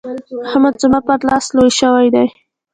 [0.47, 2.27] احمد زما پر لاس لوی شوی دی.